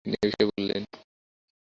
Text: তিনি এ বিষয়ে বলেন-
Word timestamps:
তিনি 0.05 0.15
এ 0.15 0.25
বিষয়ে 0.25 0.47
বলেন- 0.51 0.87